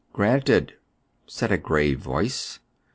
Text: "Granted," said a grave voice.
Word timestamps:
"Granted," 0.13 0.73
said 1.27 1.51
a 1.51 1.59
grave 1.59 1.99
voice. 1.99 2.57